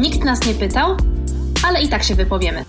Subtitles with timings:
[0.00, 0.96] Nikt nas nie pytał,
[1.62, 2.64] ale i tak się wypowiemy.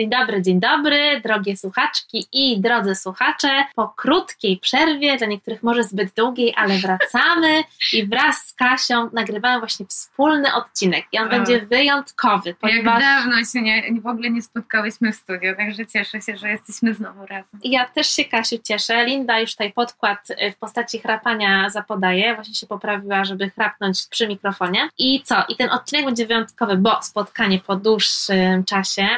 [0.00, 3.48] Dzień dobry, dzień dobry, drogie słuchaczki i drodzy słuchacze.
[3.74, 7.62] Po krótkiej przerwie, dla niektórych może zbyt długiej, ale wracamy
[7.92, 11.30] i wraz z Kasią nagrywamy właśnie wspólny odcinek i on o.
[11.30, 12.54] będzie wyjątkowy.
[12.60, 13.02] Ponieważ...
[13.02, 16.94] Jak dawno się nie, w ogóle nie spotkałyśmy w studio, także cieszę się, że jesteśmy
[16.94, 17.60] znowu razem.
[17.64, 19.04] Ja też się, Kasiu, cieszę.
[19.04, 22.34] Linda już tutaj podkład w postaci chrapania zapodaje.
[22.34, 24.88] Właśnie się poprawiła, żeby chrapnąć przy mikrofonie.
[24.98, 25.44] I co?
[25.48, 29.08] I ten odcinek będzie wyjątkowy, bo spotkanie po dłuższym czasie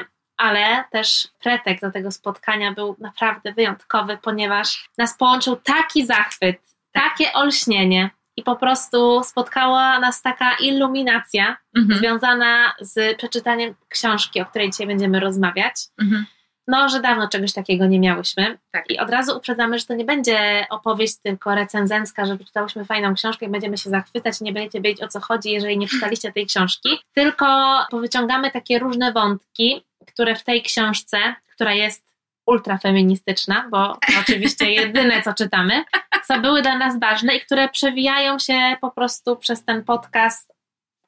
[0.43, 6.57] ale też pretekst do tego spotkania był naprawdę wyjątkowy, ponieważ nas połączył taki zachwyt,
[6.93, 11.99] takie olśnienie i po prostu spotkała nas taka iluminacja mhm.
[11.99, 15.75] związana z przeczytaniem książki, o której dzisiaj będziemy rozmawiać.
[16.01, 16.27] Mhm.
[16.67, 18.59] No, że dawno czegoś takiego nie miałyśmy.
[18.71, 18.91] Tak.
[18.91, 23.47] I od razu uprzedzamy, że to nie będzie opowieść tylko recenzencka, że przeczytałyśmy fajną książkę
[23.47, 26.47] i będziemy się zachwycać i nie będziecie wiedzieć o co chodzi, jeżeli nie czytaliście tej
[26.47, 26.89] książki.
[27.13, 27.47] Tylko
[27.91, 31.19] powyciągamy takie różne wątki, które w tej książce,
[31.55, 32.05] która jest
[32.47, 35.85] ultrafeministyczna, bo to oczywiście jedyne, co czytamy,
[36.27, 40.53] co były dla nas ważne i które przewijają się po prostu przez ten podcast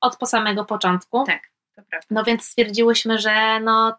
[0.01, 1.25] od po samego początku.
[1.25, 1.43] Tak.
[2.11, 3.97] No więc stwierdziłyśmy, że no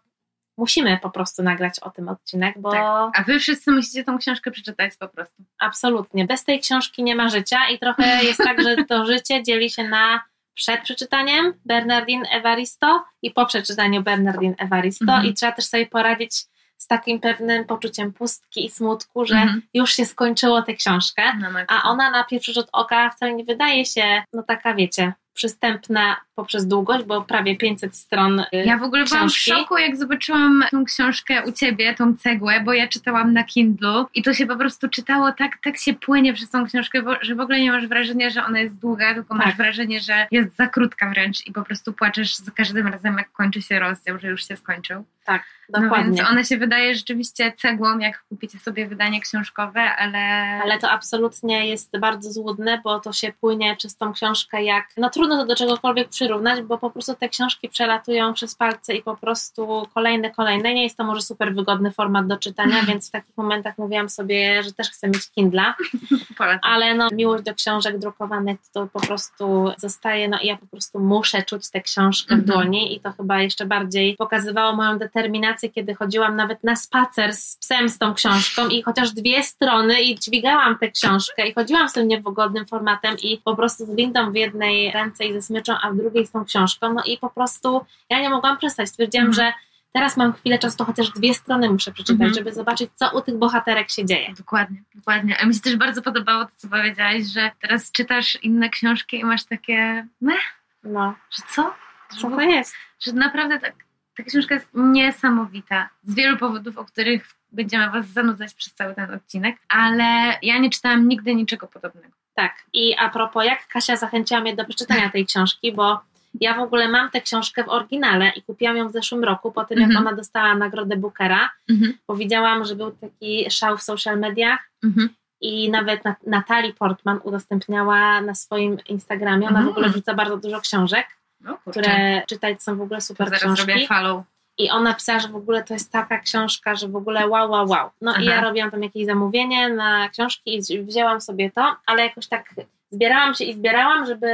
[0.56, 2.70] musimy po prostu nagrać o tym odcinek, bo...
[2.70, 3.20] Tak.
[3.20, 5.44] A wy wszyscy musicie tą książkę przeczytać po prostu.
[5.58, 6.24] Absolutnie.
[6.24, 9.84] Bez tej książki nie ma życia i trochę jest tak, że to życie dzieli się
[9.88, 10.20] na
[10.54, 15.26] przed przeczytaniem Bernardine Evaristo i po przeczytaniu Bernardine Evaristo mhm.
[15.26, 16.44] i trzeba też sobie poradzić
[16.78, 19.62] z takim pewnym poczuciem pustki i smutku, że mhm.
[19.74, 23.86] już się skończyło tę książkę, no, a ona na pierwszy rzut oka wcale nie wydaje
[23.86, 28.40] się, no taka wiecie, przystępna poprzez długość, bo prawie 500 stron.
[28.40, 29.16] Y, ja w ogóle książki.
[29.16, 33.44] byłam w szoku, jak zobaczyłam tą książkę u ciebie, tą cegłę, bo ja czytałam na
[33.44, 37.34] Kindle i to się po prostu czytało tak, tak się płynie przez tą książkę, że
[37.34, 39.46] w ogóle nie masz wrażenia, że ona jest długa, tylko tak.
[39.46, 43.32] masz wrażenie, że jest za krótka wręcz i po prostu płaczesz za każdym razem, jak
[43.32, 45.04] kończy się rozdział, że już się skończył.
[45.26, 46.10] Tak, dokładnie.
[46.10, 50.18] No więc ona się wydaje rzeczywiście cegłą, jak kupicie sobie wydanie książkowe, ale...
[50.62, 54.86] Ale to absolutnie jest bardzo złudne, bo to się płynie przez tą książkę jak...
[54.96, 59.02] No trudno to do czegokolwiek przyrównać, bo po prostu te książki przelatują przez palce i
[59.02, 60.74] po prostu kolejne, kolejne.
[60.74, 64.62] Nie jest to może super wygodny format do czytania, więc w takich momentach mówiłam sobie,
[64.62, 65.74] że też chcę mieć Kindla,
[66.62, 71.00] ale no miłość do książek drukowanych to po prostu zostaje, no i ja po prostu
[71.00, 72.44] muszę czuć tę książkę w mhm.
[72.44, 77.56] dłoni i to chyba jeszcze bardziej pokazywało moją determinację, kiedy chodziłam nawet na spacer z
[77.56, 81.92] psem z tą książką i chociaż dwie strony i dźwigałam tę książkę i chodziłam z
[81.92, 85.90] tym niewygodnym formatem i po prostu z windą w jednej ręce i ze smyczą, a
[85.90, 88.88] w drugiej z tą książką, no i po prostu ja nie mogłam przestać.
[88.88, 89.46] Stwierdziłam, mhm.
[89.46, 89.52] że
[89.92, 92.34] teraz mam chwilę czasu, to chociaż dwie strony muszę przeczytać, mhm.
[92.34, 94.34] żeby zobaczyć, co u tych bohaterek się dzieje.
[94.38, 95.38] Dokładnie, dokładnie.
[95.40, 99.24] A mi się też bardzo podobało to, co powiedziałaś, że teraz czytasz inne książki i
[99.24, 100.40] masz takie meh,
[100.84, 101.14] no.
[101.30, 101.74] że co?
[102.18, 102.74] Co to jest?
[103.00, 103.74] Że naprawdę tak,
[104.16, 105.88] ta książka jest niesamowita.
[106.02, 110.70] Z wielu powodów, o których będziemy Was zanudzać przez cały ten odcinek, ale ja nie
[110.70, 112.08] czytałam nigdy niczego podobnego.
[112.36, 116.00] Tak, i a propos, jak Kasia zachęciła mnie do przeczytania tej książki, bo
[116.40, 119.64] ja w ogóle mam tę książkę w oryginale i kupiłam ją w zeszłym roku, po
[119.64, 120.06] tym jak mm -hmm.
[120.06, 121.92] ona dostała nagrodę Bookera, mm -hmm.
[122.08, 125.08] bo widziałam, że był taki szał w social mediach mm -hmm.
[125.40, 131.06] i nawet Natalie Portman udostępniała na swoim Instagramie, ona w ogóle wrzuca bardzo dużo książek,
[131.40, 133.66] no, które czytać są w ogóle super Zaraz książki.
[133.66, 134.24] Zrobię follow.
[134.58, 137.68] I ona pisała, że w ogóle to jest taka książka, że w ogóle wow, wow,
[137.68, 137.90] wow.
[138.00, 138.22] No Aha.
[138.22, 142.54] i ja robiłam tam jakieś zamówienie na książki i wzięłam sobie to, ale jakoś tak
[142.90, 144.28] zbierałam się i zbierałam, żeby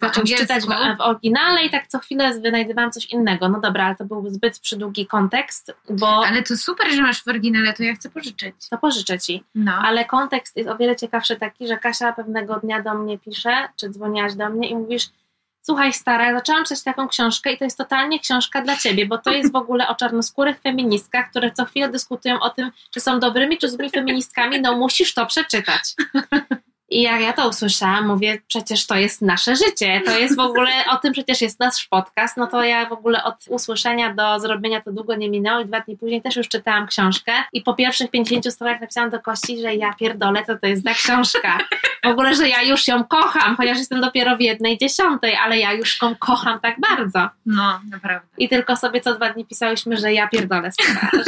[0.00, 3.48] zacząć czytać w, w, oryginale i tak co chwilę wynajdywałam coś innego.
[3.48, 6.26] No dobra, ale to był zbyt przydługi kontekst, bo...
[6.26, 8.54] Ale to super, że masz w oryginale, to ja chcę pożyczyć.
[8.70, 9.44] To pożyczę Ci.
[9.54, 9.72] No.
[9.72, 13.90] Ale kontekst jest o wiele ciekawszy taki, że Kasia pewnego dnia do mnie pisze, czy
[13.90, 15.08] dzwoniłaś do mnie i mówisz
[15.66, 19.18] Słuchaj, stara, ja zaczęłam czytać taką książkę i to jest totalnie książka dla ciebie, bo
[19.18, 23.20] to jest w ogóle o czarnoskórych feministkach, które co chwilę dyskutują o tym, czy są
[23.20, 24.60] dobrymi, czy złymi feministkami.
[24.60, 25.94] No musisz to przeczytać.
[26.88, 30.70] I jak ja to usłyszałam, mówię, przecież to jest nasze życie, to jest w ogóle,
[30.90, 34.80] o tym przecież jest nasz podcast, no to ja w ogóle od usłyszenia do zrobienia
[34.80, 38.10] to długo nie minęło i dwa dni później też już czytałam książkę i po pierwszych
[38.10, 41.58] 50 stronach napisałam do Kości, że ja pierdolę, co to jest za książka.
[42.04, 45.72] W ogóle, że ja już ją kocham, chociaż jestem dopiero w jednej dziesiątej, ale ja
[45.72, 47.28] już ją kocham tak bardzo.
[47.46, 48.28] No, naprawdę.
[48.38, 50.70] I tylko sobie co dwa dni pisałyśmy, że ja pierdolę,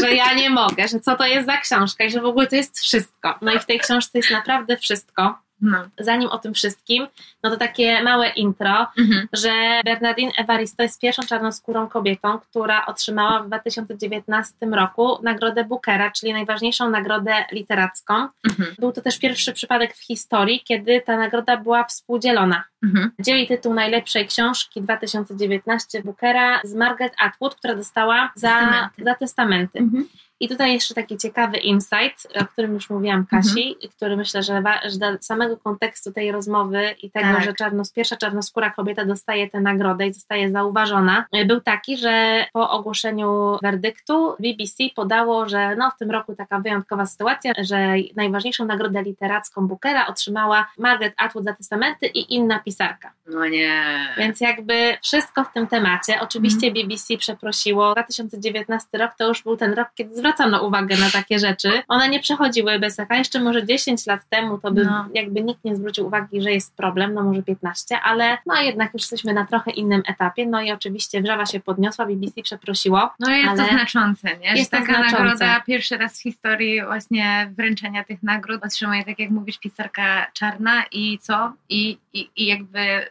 [0.00, 2.56] że ja nie mogę, że co to jest za książka i że w ogóle to
[2.56, 3.34] jest wszystko.
[3.42, 5.47] No i w tej książce jest naprawdę wszystko.
[5.60, 5.88] No.
[5.98, 7.06] Zanim o tym wszystkim,
[7.42, 9.28] no to takie małe intro, mhm.
[9.32, 16.32] że Bernardine Evaristo jest pierwszą czarnoskórą kobietą, która otrzymała w 2019 roku nagrodę Bookera, czyli
[16.32, 18.14] najważniejszą nagrodę literacką.
[18.48, 18.74] Mhm.
[18.78, 22.64] Był to też pierwszy przypadek w historii, kiedy ta nagroda była współdzielona.
[22.82, 23.10] Mhm.
[23.20, 29.04] Dzieli tytuł najlepszej książki 2019 Bookera z Margaret Atwood, która dostała za Testamenty.
[29.04, 29.78] za testamenty.
[29.78, 30.08] Mhm.
[30.40, 34.98] I tutaj jeszcze taki ciekawy insight, o którym już mówiłam Kasi, który myślę, że, że
[34.98, 37.44] dla samego kontekstu tej rozmowy i tego, Tak.
[37.44, 42.70] że czarnos, pierwsza czarnoskóra kobieta dostaje tę nagrodę i zostaje zauważona, był taki, że po
[42.70, 49.02] ogłoszeniu werdyktu BBC podało, że no, w tym roku taka wyjątkowa sytuacja, że najważniejszą nagrodę
[49.02, 53.12] literacką Bookera otrzymała Margaret Atwood za testamenty i inna pisarka.
[53.26, 53.98] No nie.
[54.18, 56.20] Więc jakby wszystko w tym temacie.
[56.20, 56.88] Oczywiście Mhm.
[56.88, 57.92] BBC przeprosiło.
[57.92, 61.82] 2019 rok to już był ten rok, kiedy zwracano uwagę na takie rzeczy.
[61.88, 63.16] One nie przechodziły bez echa.
[63.16, 65.08] Jeszcze może 10 lat temu to by No.
[65.14, 69.02] jakby nikt nie zwrócił uwagi, że jest problem, no może 15, ale no jednak już
[69.02, 70.46] jesteśmy na trochę innym etapie.
[70.46, 73.10] No i oczywiście wrzawa się podniosła, BBC przeprosiło.
[73.20, 74.50] No jest to znaczące, nie?
[74.50, 75.22] jest że to taka znaczące.
[75.24, 80.82] nagroda pierwszy raz w historii właśnie wręczenia tych nagród otrzymuje, tak jak mówisz, pisarka czarna
[80.92, 81.52] i co?
[81.68, 83.06] I, i, i jakby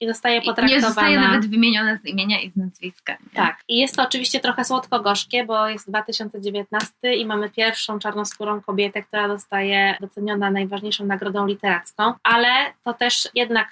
[0.00, 0.86] I zostaje i nie potraktowana...
[0.86, 3.12] zostaje nawet wymieniona z imienia i z nazwiska.
[3.12, 3.30] Nie?
[3.34, 3.58] Tak.
[3.68, 9.28] I jest to oczywiście trochę słodko-gorzkie, bo jest 2019 i mamy pierwszą czarnoskórą kobietę, która
[9.28, 12.48] dostaje doceniona najważniejszą nagrodą literacką, ale
[12.84, 13.68] to też jednak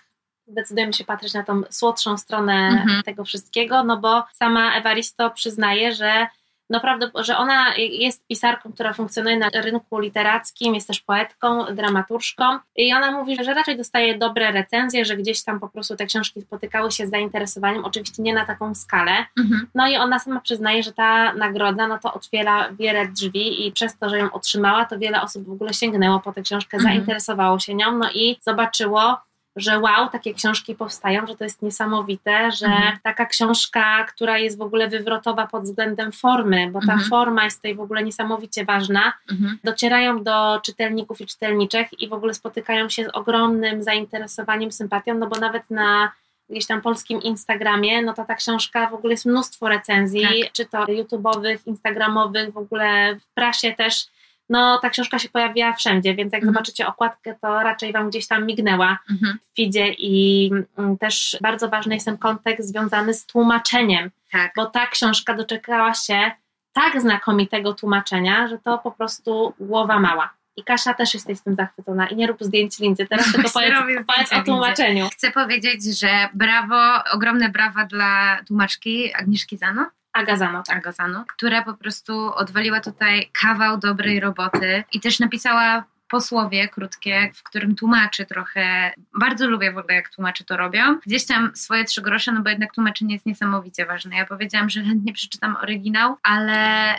[0.47, 3.03] decydujemy się patrzeć na tą słodszą stronę Mhm.
[3.03, 6.27] tego wszystkiego, no bo sama Evaristo przyznaje, że
[6.71, 12.45] no prawda, że ona jest pisarką, która funkcjonuje na rynku literackim, jest też poetką, dramaturżką
[12.77, 16.43] i ona mówi, że raczej dostaje dobre recenzje, że gdzieś tam po prostu te książki
[16.43, 19.67] spotykały się z zainteresowaniem, oczywiście nie na taką skalę, Mhm.
[19.75, 23.99] no i ona sama przyznaje, że ta nagroda no to otwiera wiele drzwi i przez
[23.99, 26.95] to, że ją otrzymała, to wiele osób w ogóle sięgnęło po tę książkę, Mhm.
[26.95, 29.17] zainteresowało się nią, no i zobaczyło,
[29.57, 32.99] że wow, takie książki powstają, że to jest niesamowite, że Mhm.
[33.03, 37.11] taka książka, która jest w ogóle wywrotowa pod względem formy, bo ta Mhm.
[37.11, 39.59] forma jest tutaj w ogóle niesamowicie ważna, Mhm.
[39.65, 45.27] docierają do czytelników i czytelniczek i w ogóle spotykają się z ogromnym zainteresowaniem, sympatią, no
[45.27, 46.13] bo nawet na
[46.51, 50.53] gdzieś tam polskim Instagramie, no to ta książka w ogóle jest mnóstwo recenzji, Tak.
[50.53, 54.07] czy to YouTube'owych, Instagramowych, w ogóle w prasie też.
[54.49, 56.55] No ta książka się pojawiła wszędzie, więc jak Mhm.
[56.55, 59.39] zobaczycie okładkę, to raczej Wam gdzieś tam mignęła Mhm.
[59.53, 64.53] w feedzie i mm, też bardzo ważny jest ten kontekst związany z tłumaczeniem, Tak.
[64.57, 66.31] bo ta książka doczekała się
[66.73, 70.31] tak znakomitego tłumaczenia, że to po prostu głowa mała.
[70.57, 73.73] I Kasia też jesteś z tym zachwycona i nie rób zdjęć Lindzie, teraz tylko Właśnie
[73.81, 75.09] powiedz, powiedz o tłumaczeniu.
[75.13, 79.87] Chcę powiedzieć, że brawo, ogromne brawa dla tłumaczki Agnieszki Zano.
[80.15, 80.77] Agazano, tak.
[80.77, 87.43] Agazano, która po prostu odwaliła tutaj kawał dobrej roboty i też napisała posłowie krótkie, w
[87.43, 88.93] którym tłumaczy trochę.
[89.21, 90.99] Bardzo lubię w ogóle, jak tłumaczy to robią.
[91.07, 94.17] Gdzieś tam swoje trzy grosze, no bo jednak tłumaczenie jest niesamowicie ważne.
[94.17, 96.59] Ja powiedziałam, że chętnie przeczytam oryginał, ale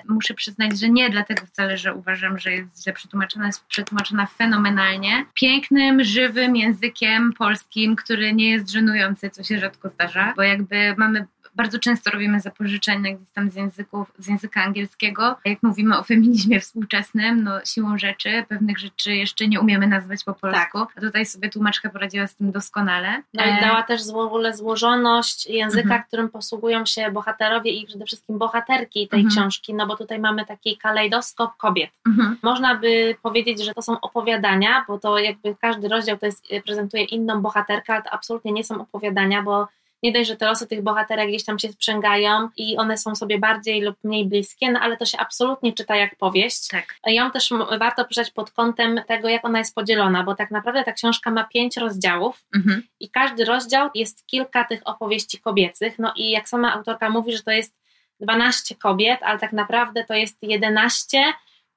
[0.10, 3.46] muszę przyznać, że nie dlatego wcale, że uważam, że jest źle przetłumaczona.
[3.46, 5.26] Jest przetłumaczona fenomenalnie.
[5.34, 11.28] Pięknym, żywym językiem polskim, który nie jest żenujący, co się rzadko zdarza, bo jakby mamy
[11.56, 15.36] bardzo często robimy zapożyczenia gdzieś tam z, języków, z języka angielskiego.
[15.46, 20.34] Jak mówimy o feminizmie współczesnym, no siłą rzeczy pewnych rzeczy jeszcze nie umiemy nazwać po
[20.34, 20.78] polsku.
[20.98, 23.22] A tutaj sobie tłumaczka poradziła z tym doskonale.
[23.34, 26.04] No i E, dała też w ogóle złożoność języka, Mhm.
[26.08, 29.30] którym posługują się bohaterowie i przede wszystkim bohaterki tej Mhm.
[29.36, 31.90] książki, no bo tutaj mamy taki kalejdoskop kobiet.
[32.08, 36.48] mhm, Można by powiedzieć, że to są opowiadania, bo to jakby każdy rozdział to jest,
[36.66, 39.68] prezentuje inną bohaterkę, ale to absolutnie nie są opowiadania, bo
[40.06, 43.40] nie dość, że te losy tych bohaterek gdzieś tam się sprzęgają i one są sobie
[43.40, 46.68] bardziej lub mniej bliskie, no ale to się absolutnie czyta jak powieść.
[46.68, 46.96] Tak.
[47.08, 50.92] Ją też warto przeczytać pod kątem tego, jak ona jest podzielona, bo tak naprawdę ta
[50.92, 52.84] książka ma pięć rozdziałów Mhm.
[53.00, 56.00] i każdy rozdział jest kilka tych opowieści kobiecych.
[56.00, 57.76] No i jak sama autorka mówi, że to jest
[58.20, 61.24] 12 kobiet, ale tak naprawdę to jest 11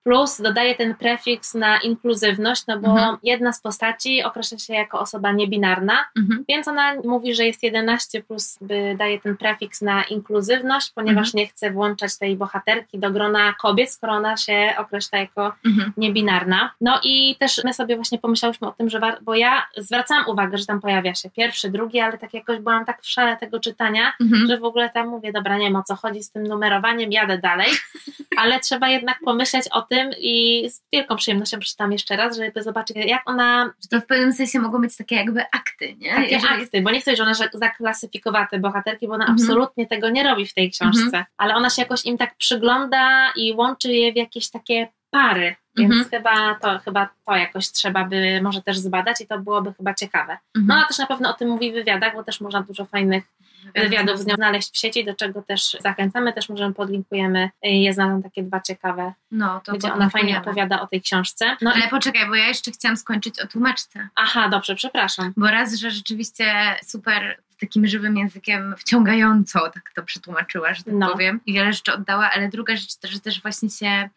[0.09, 3.17] plus dodaje ten prefiks na inkluzywność, no bo Mhm.
[3.23, 6.45] jedna z postaci określa się jako osoba niebinarna, Mhm.
[6.49, 11.47] więc ona mówi, że jest 11 plus by daje ten prefiks na inkluzywność, ponieważ nie
[11.47, 15.93] chce włączać tej bohaterki do grona kobiet, skoro ona się określa jako Mhm.
[15.97, 16.71] niebinarna.
[16.81, 20.67] No i też my sobie właśnie pomyślałyśmy o tym, że bo ja zwracałam uwagę, że
[20.67, 24.47] tam pojawia się pierwszy, drugi, ale tak jakoś byłam tak w szale tego czytania, Mhm.
[24.49, 27.39] że w ogóle tam mówię, dobra, nie wiem o co chodzi z tym numerowaniem, jadę
[27.39, 27.71] dalej,
[28.41, 32.97] ale trzeba jednak pomyśleć o tym i z wielką przyjemnością przeczytam jeszcze raz, żeby zobaczyć,
[32.97, 36.11] jak ona, Że to w pewnym sensie mogą być takie jakby akty, nie?
[36.15, 39.39] takie Jeżeli- akty, bo nie chcę, że ona zaklasyfikowała te bohaterki, bo ona Mhm.
[39.41, 41.25] absolutnie tego nie robi w tej książce, Mhm.
[41.37, 45.93] ale ona się jakoś im tak przygląda i łączy je w jakieś takie pary, więc
[45.93, 46.11] Mhm.
[46.11, 50.39] chyba, to, chyba to jakoś trzeba by może też zbadać i to byłoby chyba ciekawe.
[50.55, 50.81] No Mhm.
[50.81, 53.25] a też na pewno o tym mówi w wywiadach, bo też można dużo fajnych
[53.75, 57.51] wywiadów z nią znaleźć w sieci, do czego też zachęcamy, też możemy podlinkujemy.
[57.63, 61.57] Je znalazłam takie dwa ciekawe, No, to gdzie ona fajnie opowiada o tej książce.
[61.63, 64.09] No i, Ale poczekaj, bo ja jeszcze chciałam skończyć o tłumaczce.
[64.15, 65.33] aha, dobrze, przepraszam.
[65.37, 66.55] Bo raz, że rzeczywiście
[66.87, 71.09] super takim żywym językiem wciągająco tak to przetłumaczyła, że tak No.
[71.13, 71.41] powiem.
[71.47, 74.09] I wiele rzeczy oddała, ale druga rzecz też, że też właśnie się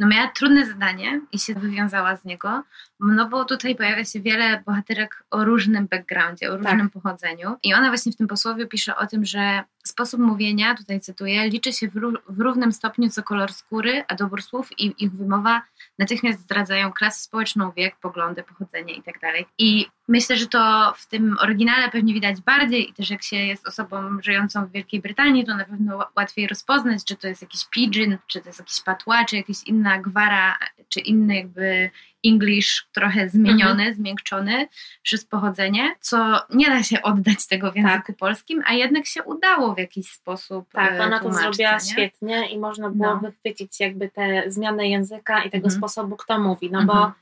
[0.00, 2.62] no miała trudne zadanie i się wywiązała z niego,
[3.00, 7.88] no bo tutaj pojawia się wiele bohaterek o różnym backgroundzie, o różnym pochodzeniu i ona
[7.88, 11.94] właśnie w tym posłowie pisze o tym, że sposób mówienia, tutaj cytuję, liczy się w,
[11.94, 15.62] ró- w równym stopniu co kolor skóry, a dobór słów i ich wymowa
[15.98, 19.32] natychmiast zdradzają klasę społeczną, wiek, poglądy, pochodzenie itd.
[19.58, 23.66] I myślę, że to w tym oryginale pewnie widać bardziej i też jak się jest
[23.68, 28.18] osobą żyjącą w Wielkiej Brytanii, to na pewno łatwiej rozpoznać, czy to jest jakiś pidgin,
[28.26, 31.90] czy to jest jakiś patois, czy jakaś inna gwara, czy inny jakby
[32.26, 34.68] English trochę zmieniony, zmiękczony
[35.02, 39.74] przez pochodzenie, co nie da się oddać tego w języku polskim, a jednak się udało
[39.74, 41.80] w jakiś sposób Tak, e, ona to zrobiła nie?
[41.80, 43.20] świetnie i można było No.
[43.20, 45.70] wychwycić jakby tę zmianę języka i tego Mhm.
[45.78, 46.98] sposobu, kto mówi, no Mhm.
[46.98, 47.12] bo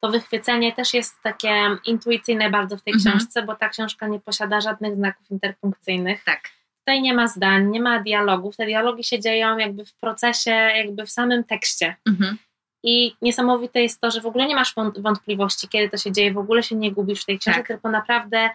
[0.00, 1.52] to wychwycenie też jest takie
[1.84, 3.18] intuicyjne bardzo w tej Mhm.
[3.18, 6.24] książce, bo ta książka nie posiada żadnych znaków interpunkcyjnych.
[6.24, 6.40] Tak.
[6.78, 8.56] Tutaj nie ma zdań, nie ma dialogów.
[8.56, 11.96] Te dialogi się dzieją jakby w procesie, jakby w samym tekście.
[12.08, 12.38] Mhm.
[12.82, 16.32] I niesamowite jest to, że w ogóle nie masz wąt- wątpliwości, kiedy to się dzieje,
[16.32, 17.68] w ogóle się nie gubisz w tej książce, Tak.
[17.68, 18.50] tylko naprawdę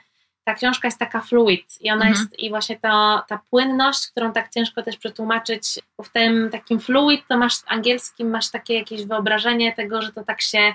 [0.45, 2.11] ta książka jest taka fluid i ona Mhm.
[2.13, 7.21] jest, i właśnie to, ta płynność, którą tak ciężko też przetłumaczyć, w tym takim fluid
[7.27, 10.73] to masz w angielskim, masz takie jakieś wyobrażenie tego, że to tak się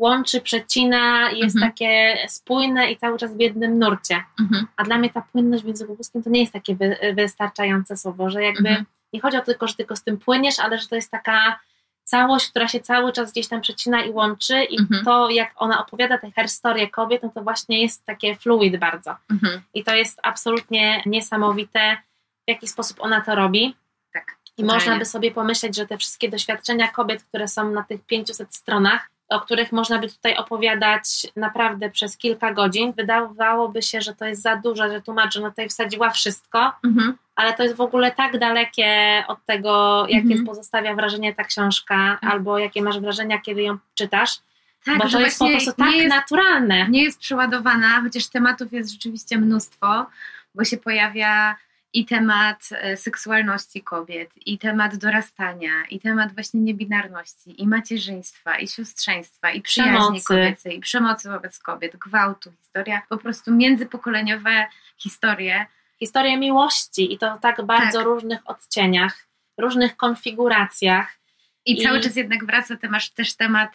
[0.00, 1.72] łączy, przecina jest Mhm.
[1.72, 4.22] takie spójne i cały czas w jednym nurcie.
[4.40, 4.66] Mhm.
[4.76, 8.30] A dla mnie ta płynność w języku polskim to nie jest takie wy, wystarczające słowo,
[8.30, 8.86] że jakby Mhm.
[9.12, 11.60] nie chodzi o to tylko, że tylko z tym płyniesz, ale że to jest taka
[12.04, 15.04] całość, która się cały czas gdzieś tam przecina i łączy i Mhm.
[15.04, 19.16] to jak ona opowiada tę historię kobiet, no to właśnie jest takie fluid bardzo.
[19.30, 19.62] Mhm.
[19.74, 21.96] I to jest absolutnie niesamowite,
[22.46, 23.76] w jaki sposób ona to robi.
[24.12, 24.36] Tak.
[24.46, 24.74] I totalnie.
[24.74, 29.10] można by sobie pomyśleć, że te wszystkie doświadczenia kobiet, które są na tych 500 stronach,
[29.30, 34.42] o których można by tutaj opowiadać naprawdę przez kilka godzin, wydawałoby się, że to jest
[34.42, 37.18] za dużo, że tłumacz, no tutaj wsadziła wszystko, Mhm.
[37.36, 40.46] ale to jest w ogóle tak dalekie od tego, jakie Mhm.
[40.46, 44.30] pozostawia wrażenie ta książka, albo jakie masz wrażenia, kiedy ją czytasz,
[44.84, 46.88] Tak, bo to jest po prostu tak nie jest, naturalne.
[46.88, 50.06] nie jest przeładowana, chociaż tematów jest rzeczywiście mnóstwo,
[50.54, 51.56] bo się pojawia
[51.92, 58.68] i temat e, seksualności kobiet, i temat dorastania, i temat właśnie niebinarności, i macierzyństwa, i
[58.68, 60.24] siostrzeństwa, i przyjaźni Przemocy.
[60.24, 64.66] kobiecej, i przemocy wobec kobiet, gwałtu, historia, po prostu międzypokoleniowe
[64.96, 65.66] historie.
[65.98, 68.06] Historia miłości i to w tak bardzo Tak.
[68.06, 69.26] różnych odcieniach,
[69.58, 71.16] różnych konfiguracjach.
[71.66, 72.76] I, I- cały czas jednak wraca
[73.14, 73.70] też temat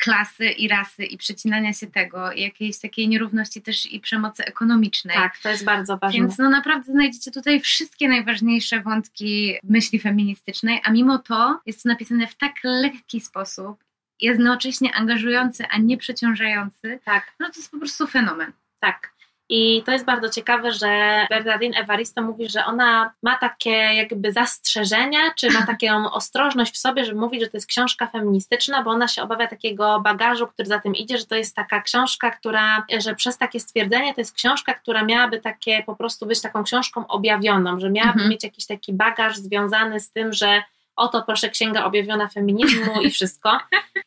[0.00, 5.16] klasy i rasy i przecinania się tego, jakiejś takiej nierówności też i przemocy ekonomicznej.
[5.16, 6.20] Tak, to jest bardzo ważne.
[6.20, 11.88] Więc no naprawdę znajdziecie tutaj wszystkie najważniejsze wątki myśli feministycznej, a mimo to jest to
[11.88, 13.84] napisane w tak lekki sposób,
[14.20, 17.00] jednocześnie angażujący, a nie przeciążający.
[17.04, 18.52] Tak, No to jest po prostu fenomen.
[18.80, 19.19] tak.
[19.52, 25.18] I to jest bardzo ciekawe, że Bernardine Evaristo mówi, że ona ma takie jakby zastrzeżenia,
[25.36, 29.08] czy ma taką ostrożność w sobie, żeby mówić, że to jest książka feministyczna, bo ona
[29.08, 33.14] się obawia takiego bagażu, który za tym idzie, że to jest taka książka, która, że
[33.14, 37.80] przez takie stwierdzenie to jest książka, która miałaby takie po prostu być taką książką objawioną,
[37.80, 38.30] że miałaby Mhm.
[38.30, 40.62] mieć jakiś taki bagaż związany z tym, że
[41.00, 43.58] oto proszę księga objawiona feminizmu i wszystko.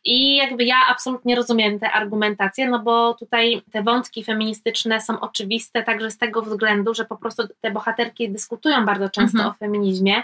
[0.06, 5.84] I jakby ja absolutnie rozumiem tę argumentację, no bo tutaj te wątki feministyczne są oczywiste
[5.84, 9.50] także z tego względu, że po prostu te bohaterki dyskutują bardzo często Mhm.
[9.50, 10.24] o feminizmie.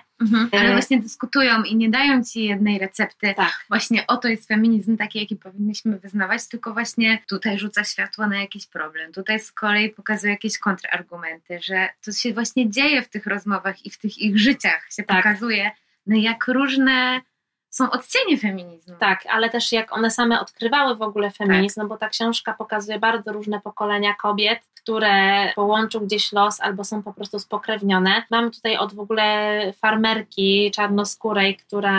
[0.52, 3.34] Ale E, właśnie dyskutują i nie dają ci jednej recepty.
[3.38, 8.40] Tak, Właśnie oto jest feminizm taki, jaki powinniśmy wyznawać, tylko właśnie tutaj rzuca światło na
[8.42, 9.14] jakiś problem.
[9.14, 13.90] Tutaj z kolei pokazuje jakieś kontrargumenty, że to się właśnie dzieje w tych rozmowach i
[13.90, 15.18] w tych ich życiach się Tak.
[15.18, 15.72] pokazuje,
[16.18, 17.22] jak różne
[17.70, 18.96] są odcienie feminizmu.
[19.00, 23.00] tak, ale też jak one same odkrywały w ogóle feminizm, no bo ta książka pokazuje
[23.00, 25.14] bardzo różne pokolenia kobiet, które
[25.56, 28.24] połączył gdzieś los albo są po prostu spokrewnione.
[28.32, 31.94] Mamy tutaj od w ogóle farmerki czarnoskórej, która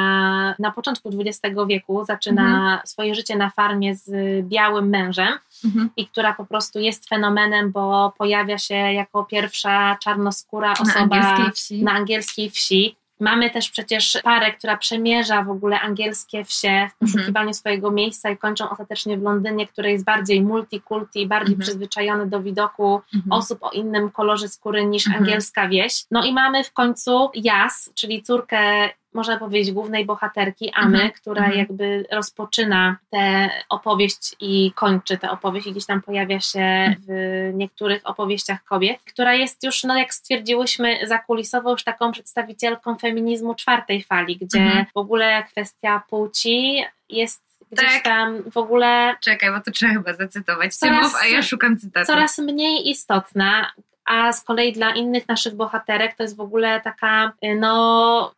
[0.59, 2.81] na początku XX wieku zaczyna Mhm.
[2.87, 4.11] swoje życie na farmie z
[4.49, 5.38] białym mężem.
[5.64, 5.90] Mhm.
[5.97, 11.52] i która po prostu jest fenomenem, bo pojawia się jako pierwsza czarnoskóra Na osoba angielskiej
[11.52, 11.85] wsi.
[11.85, 12.97] na angielskiej wsi.
[13.21, 18.37] Mamy też przecież parę, która przemierza w ogóle angielskie wsie w poszukiwaniu swojego miejsca i
[18.37, 21.61] kończą ostatecznie w Londynie, które jest bardziej multikulti, bardziej Mhm.
[21.67, 23.33] przyzwyczajone do widoku Mhm.
[23.33, 25.25] osób o innym kolorze skóry niż Mhm.
[25.25, 26.05] angielska wieś.
[26.11, 31.40] No i mamy w końcu Jas, czyli córkę można powiedzieć, głównej bohaterki, Amy, Mhm, która
[31.45, 31.59] mhm.
[31.59, 38.02] jakby rozpoczyna tę opowieść i kończy tę opowieść i gdzieś tam pojawia się w niektórych
[38.05, 44.37] opowieściach kobiet, która jest już, no jak stwierdziłyśmy, zakulisowo już taką przedstawicielką feminizmu czwartej fali,
[44.37, 44.87] gdzie Mhm.
[44.95, 48.02] w ogóle kwestia płci jest gdzieś Tak.
[48.05, 50.75] tam w ogóle Czekaj, bo to trzeba chyba zacytować.
[50.76, 52.07] Coraz- mów, a ja szukam cytatu.
[52.07, 53.73] coraz mniej istotna.
[54.04, 57.71] A z kolei dla innych naszych bohaterek to jest w ogóle taka, y, no,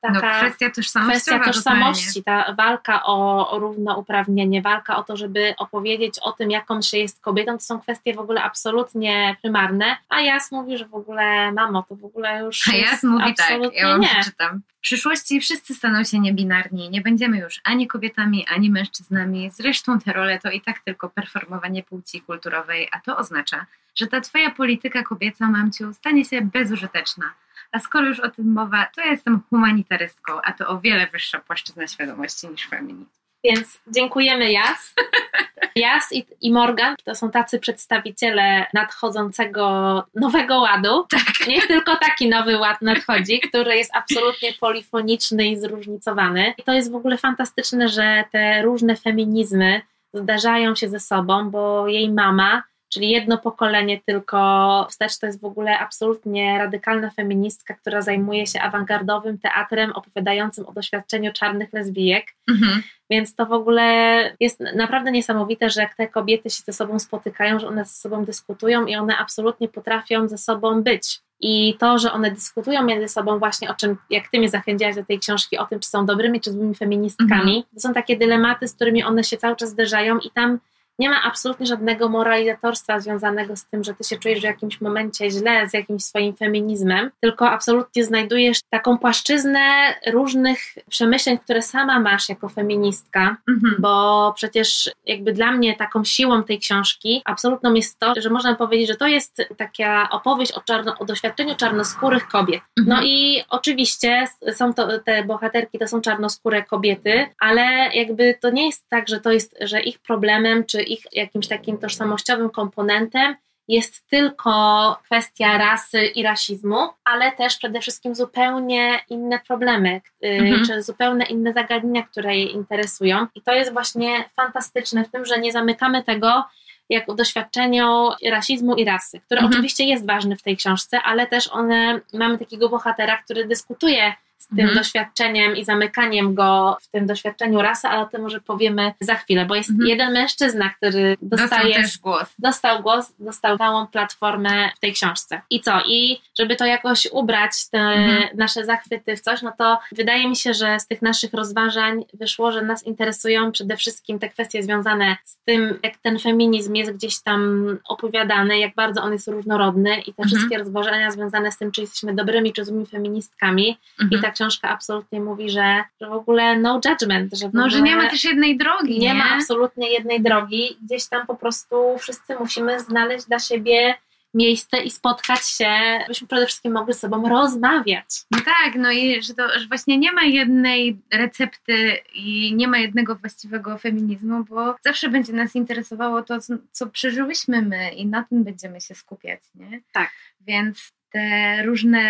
[0.03, 5.55] no, taka kwestia tożsamościowa kwestia tożsamości, ta walka o, o równouprawnienie, walka o to, żeby
[5.59, 9.97] opowiedzieć o tym, jaką się jest kobietą, to są kwestie w ogóle absolutnie prymarne.
[10.09, 13.75] A Jas mówi, że w ogóle, mamo, to w ogóle już A Jas mówi tak,
[13.75, 14.09] ja wam nie.
[14.09, 14.63] przeczytam.
[14.79, 16.91] W przyszłości wszyscy staną się niebinarni.
[16.91, 19.51] Nie będziemy już ani kobietami, ani mężczyznami.
[19.51, 24.21] Zresztą te role to i tak tylko performowanie płci kulturowej, a to oznacza, że ta
[24.21, 27.35] twoja polityka kobieca, mamciu, stanie się bezużyteczna.
[27.73, 31.39] A skoro już o tym mowa, to ja jestem humanitarystką, a to o wiele wyższa
[31.39, 33.23] płaszczyzna świadomości niż feminizm.
[33.45, 34.95] Więc dziękujemy Jas.
[35.77, 41.07] Jas i, i Morgan to są tacy przedstawiciele nadchodzącego nowego ładu.
[41.11, 41.49] Tak.
[41.49, 46.55] Niech tylko taki nowy ład nadchodzi, który jest absolutnie polifoniczny i zróżnicowany.
[46.59, 49.81] I to jest w ogóle fantastyczne, że te różne feminizmy
[50.15, 55.45] zdarzają się ze sobą, bo jej mama, czyli jedno pokolenie tylko wstecz, to jest w
[55.45, 62.27] ogóle absolutnie radykalna feministka, która zajmuje się awangardowym teatrem opowiadającym o doświadczeniu czarnych lesbijek.
[62.51, 62.83] Mhm.
[63.11, 67.59] Więc to w ogóle jest naprawdę niesamowite, że jak te kobiety się ze sobą spotykają,
[67.59, 71.21] że one ze sobą dyskutują i one absolutnie potrafią ze sobą być.
[71.41, 75.05] I to, że one dyskutują między sobą właśnie o czym, jak ty mnie zachęciłaś do
[75.05, 78.75] tej książki, o tym, czy są dobrymi, czy złymi feministkami, to są takie dylematy, z
[78.75, 80.59] którymi one się cały czas zderzają i tam
[80.99, 85.31] nie ma absolutnie żadnego moralizatorstwa związanego z tym, że ty się czujesz w jakimś momencie
[85.31, 90.59] źle z jakimś swoim feminizmem, tylko absolutnie znajdujesz taką płaszczyznę różnych
[90.89, 93.77] przemyśleń, które sama masz jako feministka, Mhm.
[93.79, 98.89] bo przecież jakby dla mnie taką siłą tej książki absolutną jest to, że można powiedzieć,
[98.89, 102.61] że to jest taka opowieść o, czarno, o doświadczeniu czarnoskórych kobiet.
[102.77, 103.05] No Mhm.
[103.07, 107.63] i oczywiście są to te bohaterki, to są czarnoskóre kobiety, ale
[107.95, 111.79] jakby to nie jest tak, że to jest, że ich problemem czy ich jakimś takim
[111.79, 113.37] tożsamościowym komponentem
[113.69, 120.67] jest tylko kwestia rasy i rasizmu, ale też przede wszystkim zupełnie inne problemy, y, Mhm.
[120.67, 123.27] czy zupełnie inne zagadnienia, które je interesują.
[123.35, 126.45] I to jest właśnie fantastyczne w tym, że nie zamykamy tego
[126.89, 129.53] jak o doświadczeniu rasizmu i rasy, który Mhm.
[129.53, 134.47] oczywiście jest ważny w tej książce, ale też one, mamy takiego bohatera, który dyskutuje z
[134.49, 134.79] tym Mhm.
[134.79, 139.47] doświadczeniem i zamykaniem go w tym doświadczeniu rasy, ale o tym może powiemy za chwilę,
[139.47, 139.89] bo jest Mhm.
[139.89, 142.35] jeden mężczyzna, który Dostał dostaje też głos.
[142.39, 145.41] dostał głos, dostał całą platformę w tej książce.
[145.51, 145.81] I co?
[145.87, 148.37] I żeby to jakoś ubrać, te Mhm.
[148.37, 152.53] nasze zachwyty w coś, no to wydaje mi się, że z tych naszych rozważań wyszło,
[152.53, 157.23] że nas interesują przede wszystkim te kwestie związane z tym, jak ten feminizm jest gdzieś
[157.23, 160.29] tam opowiadany, jak bardzo on jest różnorodny i te Mhm.
[160.29, 163.79] wszystkie rozważania związane z tym, czy jesteśmy dobrymi, czy złymi feministkami.
[164.03, 164.21] Mhm.
[164.21, 167.97] I ta książka absolutnie mówi, że, że w ogóle no judgment, że No, że nie
[167.97, 169.15] ma też jednej drogi, nie, nie?
[169.15, 170.77] ma absolutnie jednej drogi.
[170.83, 173.95] Gdzieś tam po prostu wszyscy musimy znaleźć dla siebie
[174.35, 175.69] miejsce i spotkać się,
[176.09, 178.07] byśmy przede wszystkim mogli z sobą rozmawiać.
[178.31, 182.79] No tak, no i że, to, że właśnie nie ma jednej recepty i nie ma
[182.79, 188.23] jednego właściwego feminizmu, bo zawsze będzie nas interesowało to, co, co przeżyłyśmy my i na
[188.23, 189.81] tym będziemy się skupiać, nie?
[189.93, 190.11] Tak.
[190.41, 192.03] Więc te różne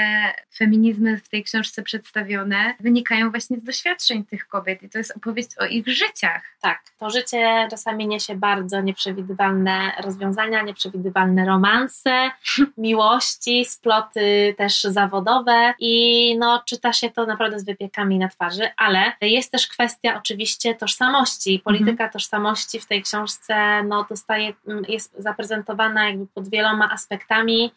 [0.57, 5.49] feminizmy w tej książce przedstawione wynikają właśnie z doświadczeń tych kobiet i to jest opowieść
[5.59, 6.43] o ich życiach.
[6.61, 12.31] Tak, to życie czasami niesie bardzo nieprzewidywalne rozwiązania, nieprzewidywalne romanse,
[12.79, 19.13] miłości, sploty też zawodowe i no czyta się to naprawdę z wypiekami na twarzy, ale
[19.21, 21.61] jest też kwestia oczywiście tożsamości.
[21.65, 24.53] Polityka tożsamości w tej książce no dostaje,
[24.89, 27.73] jest zaprezentowana jakby pod wieloma aspektami,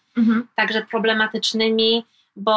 [0.55, 2.53] także problematycznymi, bo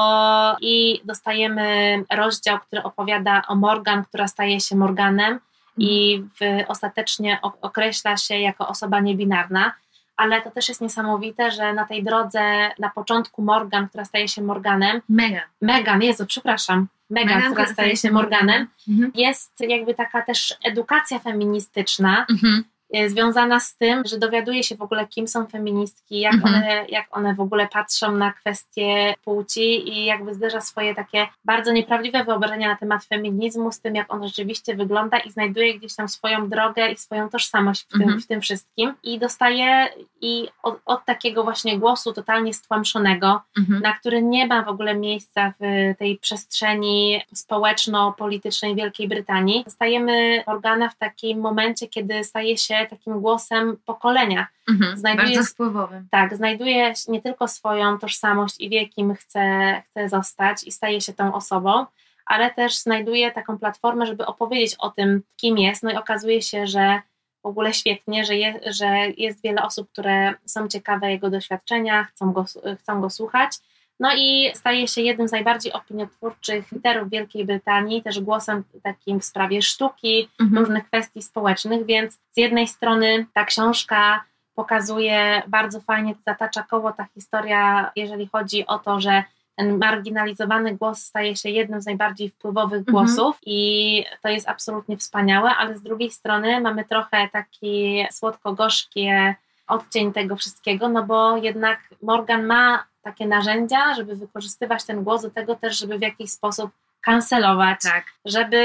[0.60, 1.68] i dostajemy
[2.12, 5.40] rozdział, który opowiada o Morgan, która staje się Morganem
[5.78, 9.72] i w, ostatecznie określa się jako osoba niebinarna,
[10.16, 14.42] ale to też jest niesamowite, że na tej drodze, na początku Morgan, która staje się
[14.42, 15.40] Morganem, Mega.
[15.62, 19.12] Megan, Jezu, przepraszam, Megan, Megan, która staje się Morganem, Mhm.
[19.14, 22.64] jest jakby taka też edukacja feministyczna, Mhm.
[22.94, 26.54] E, związana z tym, że dowiaduje się w ogóle, kim są feministki, jak, Mhm.
[26.54, 31.72] one, jak one w ogóle patrzą na kwestie płci i jakby zderza swoje takie bardzo
[31.72, 36.08] nieprawdziwe wyobrażenia na temat feminizmu z tym, jak on rzeczywiście wygląda i znajduje gdzieś tam
[36.08, 38.20] swoją drogę i swoją tożsamość w tym, Mhm.
[38.20, 38.94] w tym wszystkim.
[39.02, 39.88] I dostaje
[40.20, 43.80] i od, od takiego właśnie głosu totalnie stłamszonego, Mhm.
[43.82, 49.64] na który nie ma w ogóle miejsca w tej przestrzeni społeczno-politycznej Wielkiej Brytanii.
[49.64, 54.46] Dostajemy Morgana w takim momencie, kiedy staje się takim głosem pokolenia.
[54.70, 54.96] Mhm.
[54.98, 56.08] Znajduje- Bardzo wpływowym.
[56.10, 61.12] Tak, znajduje nie tylko swoją tożsamość i wie, kim chce, chce zostać i staje się
[61.12, 61.86] tą osobą,
[62.26, 65.82] ale też znajduje taką platformę, żeby opowiedzieć o tym, kim jest.
[65.82, 67.00] No i okazuje się, że
[67.42, 68.86] w ogóle świetnie, że, je, że
[69.16, 72.44] jest wiele osób, które są ciekawe jego doświadczenia, chcą go,
[72.78, 73.50] chcą go słuchać.
[74.00, 79.24] No i staje się jednym z najbardziej opiniotwórczych literów Wielkiej Brytanii, też głosem takim w
[79.24, 80.58] sprawie sztuki, Mhm.
[80.58, 87.06] różnych kwestii społecznych, więc z jednej strony ta książka pokazuje bardzo fajnie, zatacza koło ta
[87.14, 89.24] historia, jeżeli chodzi o to, że
[89.56, 92.92] ten marginalizowany głos staje się jednym z najbardziej wpływowych Mhm.
[92.92, 99.34] głosów i to jest absolutnie wspaniałe, ale z drugiej strony mamy trochę taki słodko-gorzkie
[99.68, 105.30] odcień tego wszystkiego, no bo jednak Morgan ma takie narzędzia, żeby wykorzystywać ten głos do
[105.30, 108.04] tego też, żeby w jakiś sposób kancelować, Tak.
[108.24, 108.58] żeby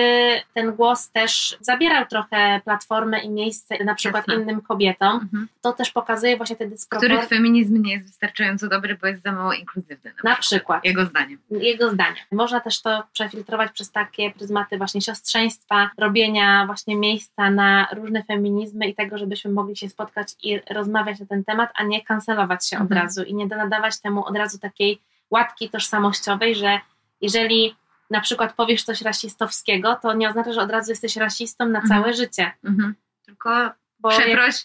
[0.54, 4.44] ten głos też zabierał trochę platformę i miejsce na przykład Jasne.
[4.44, 5.14] innym kobietom.
[5.22, 5.48] Mhm.
[5.62, 7.28] To też pokazuje właśnie te Których dysproporcje.
[7.38, 10.14] feminizm nie jest wystarczająco dobry, bo jest za mało inkluzywny.
[10.24, 10.86] Na przykład.
[10.86, 11.38] Jego zdaniem.
[11.52, 12.16] Jego zdanie.
[12.32, 18.88] Można też to przefiltrować przez takie pryzmaty właśnie siostrzeństwa, robienia właśnie miejsca na różne feminizmy
[18.88, 22.78] i tego, żebyśmy mogli się spotkać i rozmawiać na ten temat, a nie kancelować się
[22.78, 23.02] od Mhm.
[23.02, 26.80] razu i nie nadawać temu od razu takiej łatki tożsamościowej, że
[27.22, 27.76] jeżeli
[28.14, 31.88] na przykład powiesz coś rasistowskiego, to nie oznacza, że od razu jesteś rasistą na Mhm.
[32.02, 32.52] całe życie.
[32.64, 32.96] Mhm.
[33.26, 34.56] Tylko Bo jak- przeproś,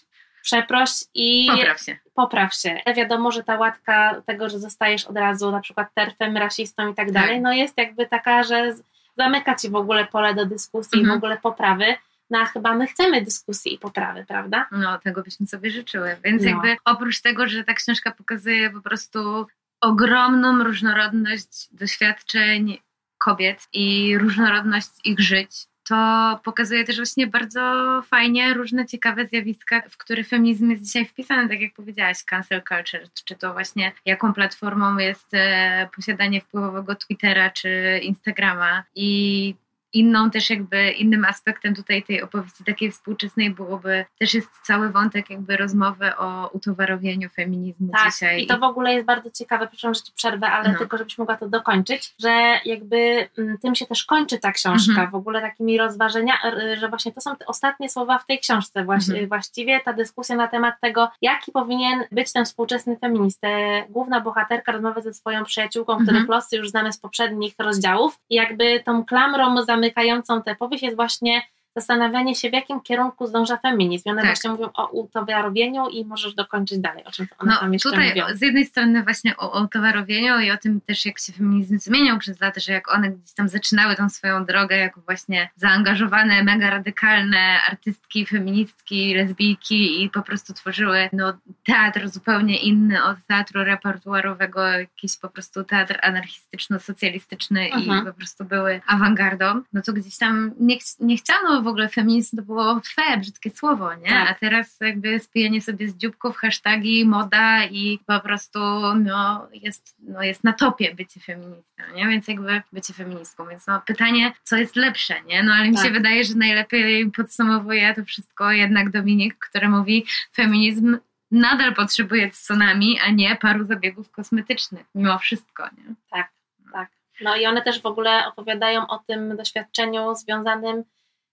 [0.41, 1.97] przeproś i popraw się.
[2.13, 2.77] popraw się.
[2.95, 7.11] Wiadomo, że ta łatka tego, że zostajesz od razu na przykład terfem, rasistą i tak
[7.11, 8.75] dalej, no jest jakby taka, że
[9.17, 11.19] zamyka ci w ogóle pole do dyskusji i Mhm.
[11.19, 11.85] w ogóle poprawy.
[12.29, 14.67] No a chyba my chcemy dyskusji i poprawy, prawda?
[14.71, 16.17] No, tego byśmy sobie życzyły.
[16.23, 16.49] Więc No.
[16.49, 19.47] jakby oprócz tego, że ta książka pokazuje po prostu
[19.81, 22.79] ogromną różnorodność doświadczeń
[23.19, 27.61] kobiet i różnorodność ich żyć, to pokazuje też właśnie bardzo
[28.07, 33.07] fajnie różne ciekawe zjawiska, w które feminizm jest dzisiaj wpisany, tak jak powiedziałaś, cancel culture,
[33.25, 38.83] czy to właśnie jaką platformą jest e, posiadanie wpływowego Twittera czy Instagrama.
[38.95, 39.55] I
[39.93, 45.29] inną też jakby innym aspektem tutaj tej opowieści takiej współczesnej byłoby też jest cały wątek
[45.29, 48.43] jakby rozmowy o utowarowieniu feminizmu Tak, dzisiaj.
[48.43, 50.77] i to w ogóle jest bardzo ciekawe, przepraszam, że ci przerwę, ale No.
[50.79, 55.11] tylko żebyś mogła to dokończyć, że jakby mm, tym się też kończy ta książka, Mhm.
[55.11, 58.79] w ogóle takimi rozważenia, r- że właśnie to są te ostatnie słowa w tej książce,
[58.79, 59.27] Mhm.
[59.27, 63.39] właściwie ta dyskusja na temat tego, jaki powinien być ten współczesny feminist.
[63.43, 66.07] E, Główna bohaterka rozmawia ze swoją przyjaciółką, Mhm.
[66.07, 69.49] których losy już znamy z poprzednich rozdziałów i jakby tą klamrą
[69.79, 71.41] zamykającą tę powieść jest właśnie
[71.75, 74.09] zastanawianie się, w jakim kierunku zdąża feminizm.
[74.09, 74.29] I one Tak.
[74.29, 78.09] właśnie mówią o utowarowieniu i możesz dokończyć dalej, o czym one tam No jeszcze tutaj
[78.09, 78.25] mówią.
[78.33, 82.17] z jednej strony właśnie o, o towarowieniu i o tym też jak się feminizm zmieniał
[82.17, 86.69] przez lata, że jak one gdzieś tam zaczynały tą swoją drogę jako właśnie zaangażowane, mega
[86.69, 91.33] radykalne artystki, feministki, lesbijki i po prostu tworzyły no,
[91.65, 98.01] teatr zupełnie inny od teatru repertuarowego, jakiś po prostu teatr anarchistyczno-socjalistyczny Mhm.
[98.01, 101.89] i po prostu były awangardą, no to gdzieś tam nie, ch- nie chciano w ogóle
[101.89, 104.09] feminizm, to było fe, brzydkie słowo, nie?
[104.09, 104.29] Tak.
[104.31, 108.59] A teraz jakby spijanie sobie z dzióbków, hasztagi, moda i po prostu
[108.95, 112.07] no, jest, no, jest na topie bycie feministą, nie?
[112.07, 113.47] Więc jakby bycie feministką.
[113.47, 115.43] Więc no, pytanie, co jest lepsze, nie?
[115.43, 115.85] No ale mi Tak.
[115.85, 120.97] się wydaje, że najlepiej podsumowuje to wszystko jednak Dominik, który mówi feminizm
[121.31, 125.95] nadal potrzebuje tsunami, a nie paru zabiegów kosmetycznych, mimo wszystko, nie?
[126.11, 126.29] Tak,
[126.73, 126.89] tak.
[127.21, 130.83] No i one też w ogóle opowiadają o tym doświadczeniu związanym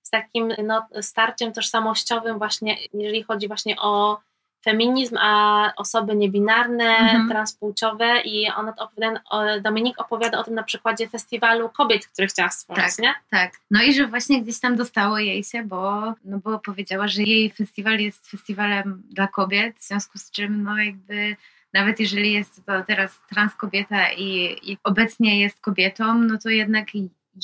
[0.07, 4.21] z takim no, starciem tożsamościowym właśnie, jeżeli chodzi właśnie o
[4.65, 7.29] feminizm, a osoby niebinarne, Mhm.
[7.29, 9.21] transpłciowe i to opowiada,
[9.61, 12.99] Dominik opowiada o tym na przykładzie festiwalu kobiet, który chciała stworzyć, Tak.
[12.99, 13.15] nie?
[13.31, 13.53] Tak.
[13.71, 17.51] No i że właśnie gdzieś tam dostało jej się, bo, no bo powiedziała, że jej
[17.53, 21.37] festiwal jest festiwalem dla kobiet, w związku z czym no jakby
[21.75, 26.87] nawet jeżeli jest to teraz trans kobieta i, i obecnie jest kobietą, no to jednak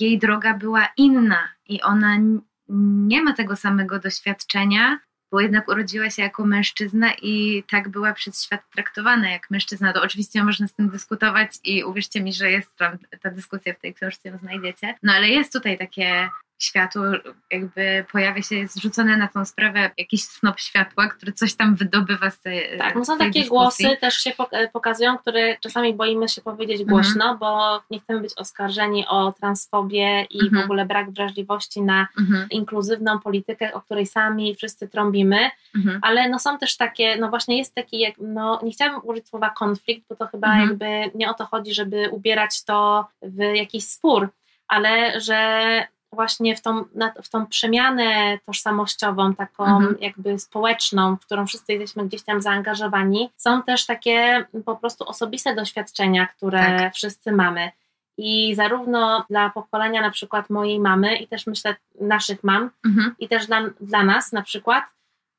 [0.01, 2.19] jej droga była inna i ona
[3.07, 4.99] nie ma tego samego doświadczenia,
[5.33, 9.93] bo jednak urodziła się jako mężczyzna i tak była przez świat traktowana jak mężczyzna.
[9.93, 13.79] To oczywiście można z tym dyskutować i uwierzcie mi, że jest tam ta dyskusja w
[13.79, 14.95] tej książce, ją znajdziecie.
[15.03, 16.29] No ale jest tutaj takie
[16.65, 17.03] światło
[17.51, 22.31] jakby pojawia się, jest rzucone na tą sprawę jakiś snop światła, który coś tam wydobywa
[22.31, 23.49] z tej Tak, no są takie dyskusji.
[23.85, 26.89] głosy też się pok- pokazują, które czasami boimy się powiedzieć Mhm.
[26.89, 30.63] głośno, bo nie chcemy być oskarżeni o transfobię i Mhm.
[30.63, 35.99] w ogóle brak wrażliwości na Mhm, inkluzywną politykę, o której sami wszyscy trąbimy, mhm.
[36.03, 39.51] ale no są też takie, no właśnie jest taki, jak, no nie chciałabym użyć słowa
[39.51, 40.69] konflikt, bo to chyba Mhm.
[40.69, 44.29] jakby nie o to chodzi, żeby ubierać to w jakiś spór,
[44.69, 45.47] ale że
[46.17, 46.85] właśnie w tą,
[47.23, 49.97] w tą przemianę tożsamościową, taką Mhm.
[50.01, 55.55] jakby społeczną, w którą wszyscy jesteśmy gdzieś tam zaangażowani, są też takie po prostu osobiste
[55.55, 56.95] doświadczenia, które Tak.
[56.95, 57.71] wszyscy mamy.
[58.19, 63.15] I zarówno dla pokolenia na przykład mojej mamy i też myślę naszych mam, Mhm.
[63.19, 64.85] i też dla, dla nas na przykład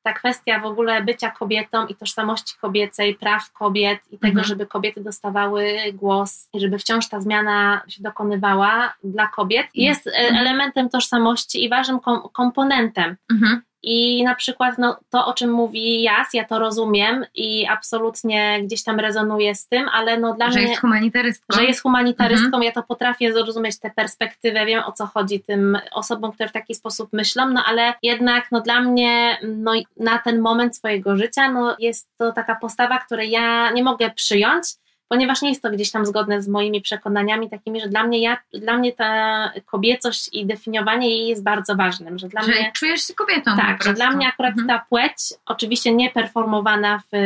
[0.04, 4.44] ta kwestia w ogóle bycia kobietą i tożsamości kobiecej, praw kobiet i tego, Mhm.
[4.44, 10.10] żeby kobiety dostawały głos i żeby wciąż ta zmiana się dokonywała dla kobiet, jest e,
[10.10, 10.36] Mhm.
[10.46, 13.16] elementem tożsamości i ważnym kom- komponentem.
[13.32, 13.62] Mhm.
[13.86, 18.84] I na przykład no, to, o czym mówi Jas, ja to rozumiem i absolutnie gdzieś
[18.84, 21.56] tam rezonuję z tym, ale no dla Że mnie jest humanitarzystką.
[21.56, 22.62] że jest humanitarystką, Mhm.
[22.62, 26.74] ja to potrafię zrozumieć tę perspektywę, wiem o co chodzi tym osobom, które w taki
[26.74, 31.76] sposób myślą, no ale jednak no dla mnie no, na ten moment swojego życia no,
[31.78, 34.64] jest to taka postawa, której ja nie mogę przyjąć,
[35.08, 38.38] ponieważ nie jest to gdzieś tam zgodne z moimi przekonaniami takimi, że dla mnie, ja,
[38.52, 43.06] dla mnie ta kobiecość i definiowanie jej jest bardzo ważnym, że dla że mnie czujesz
[43.06, 44.68] się kobietą tak, że dla mnie akurat Mhm.
[44.68, 45.14] ta płeć,
[45.46, 47.16] oczywiście nie performowana w,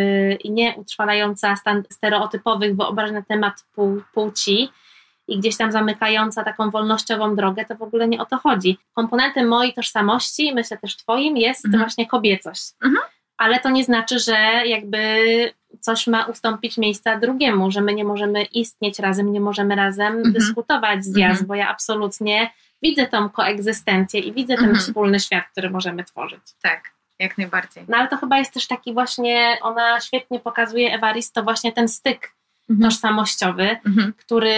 [0.44, 4.68] i nie utrwalająca stan, stereotypowych wyobrażeń na temat pół, płci
[5.28, 8.78] i gdzieś tam zamykająca taką wolnościową drogę, to w ogóle nie o to chodzi.
[8.94, 11.82] Komponentem mojej tożsamości, myślę też twoim, jest Mhm.
[11.84, 12.62] właśnie kobiecość.
[12.84, 13.04] Mhm.
[13.36, 14.98] Ale to nie znaczy, że jakby
[15.80, 20.32] coś ma ustąpić miejsca drugiemu, że my nie możemy istnieć razem, nie możemy razem Mhm.
[20.32, 21.30] dyskutować z Mhm.
[21.30, 22.50] jazd, bo ja absolutnie
[22.82, 24.80] widzę tą koegzystencję i widzę ten Mhm.
[24.82, 26.40] wspólny świat, który możemy tworzyć.
[26.62, 26.80] Tak,
[27.18, 27.84] jak najbardziej.
[27.88, 32.32] No ale to chyba jest też taki właśnie, ona świetnie pokazuje Evaristo właśnie ten styk
[32.70, 32.90] Mhm.
[32.90, 34.12] tożsamościowy, Mhm.
[34.16, 34.54] który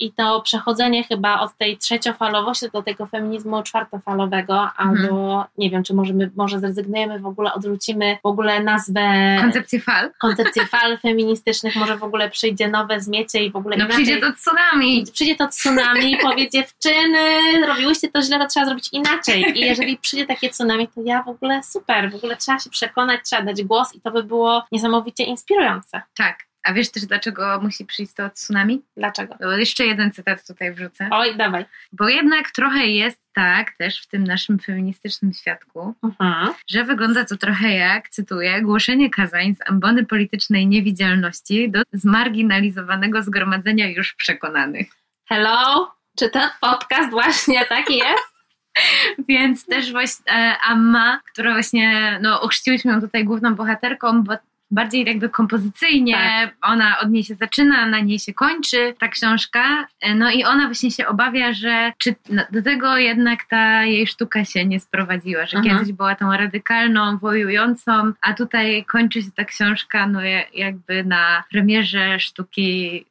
[0.00, 5.94] i to przechodzenie chyba od tej trzeciofalowości do tego feminizmu czwartofalowego, albo nie wiem, czy
[5.94, 10.10] możemy, może zrezygnujemy w ogóle, odwrócimy w ogóle nazwę Koncepcję fal.
[10.20, 14.04] koncepcję fal feministycznych, może w ogóle przyjdzie nowe zmiecie i w ogóle No inaczej.
[14.04, 15.04] przyjdzie to tsunami.
[15.12, 17.18] Przyjdzie to tsunami i powie dziewczyny,
[17.66, 19.58] robiłyście to źle, to trzeba zrobić inaczej.
[19.58, 23.20] I jeżeli przyjdzie takie tsunami, to ja w ogóle super, w ogóle trzeba się przekonać,
[23.24, 26.02] trzeba dać głos i to by było niesamowicie inspirujące.
[26.16, 26.38] Tak.
[26.64, 28.82] A wiesz też, dlaczego musi przyjść to tsunami?
[28.96, 29.34] Dlaczego?
[29.40, 31.08] To jeszcze jeden cytat tutaj wrzucę.
[31.10, 31.64] Oj, dawaj.
[31.92, 36.54] Bo jednak trochę jest tak też w tym naszym feministycznym świadku, Mhm.
[36.70, 43.88] że wygląda to trochę jak, cytuję, głoszenie kazań z ambony politycznej niewidzialności do zmarginalizowanego zgromadzenia
[43.90, 44.86] już przekonanych.
[45.28, 45.94] Hello?
[46.18, 48.34] Czy ten podcast właśnie taki jest?
[49.28, 54.34] Więc też właśnie e, Amma, która właśnie, no ochrzciłyśmy ją tutaj główną bohaterką, bo
[54.70, 56.54] bardziej jakby kompozycyjnie, Tak.
[56.62, 60.64] ona od niej się zaczyna, na niej się kończy ta książka, E, no i ona
[60.66, 65.46] właśnie się obawia, że czy no, do tego jednak ta jej sztuka się nie sprowadziła,
[65.46, 65.78] że Mhm.
[65.78, 71.44] kiedyś była tą radykalną, wojującą, a tutaj kończy się ta książka no ja- jakby na
[71.50, 73.04] premierze sztuki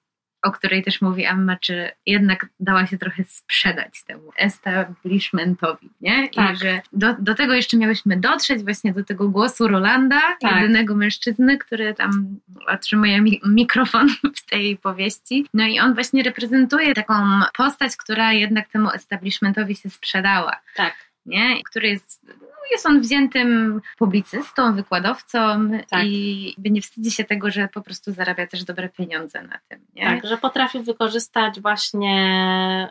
[0.43, 6.29] o której też mówi Amma, czy jednak dała się trochę sprzedać temu establishmentowi, nie?
[6.29, 6.55] Tak.
[6.55, 10.55] I że do, do tego jeszcze miałyśmy dotrzeć, właśnie do tego głosu Rolanda, Tak.
[10.55, 15.45] jedynego mężczyzny, który tam otrzymuje mi mikrofon w tej powieści.
[15.53, 17.13] No i on właśnie reprezentuje taką
[17.57, 20.93] postać, która jednak temu establishmentowi się sprzedała Tak.
[21.25, 21.63] Nie?
[21.69, 26.05] który jest, no jest on wziętym publicystą, wykładowcą Tak.
[26.05, 29.79] i nie wstydzi się tego, że po prostu zarabia też dobre pieniądze na tym.
[29.95, 30.03] Nie?
[30.05, 32.13] Tak, że potrafił wykorzystać właśnie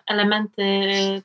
[0.07, 0.63] elementy